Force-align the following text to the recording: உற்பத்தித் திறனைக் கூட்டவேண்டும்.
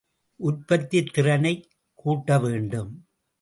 உற்பத்தித் 0.35 1.13
திறனைக் 1.13 1.69
கூட்டவேண்டும். 2.05 2.91